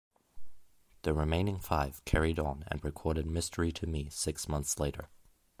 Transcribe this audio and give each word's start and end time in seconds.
The 1.03 1.13
remaining 1.13 1.59
five 1.59 2.03
carried 2.05 2.39
on 2.39 2.63
and 2.69 2.83
recorded 2.83 3.27
"Mystery 3.27 3.71
to 3.73 3.85
Me" 3.85 4.09
six 4.09 4.47
months 4.49 4.79
later. 4.79 5.09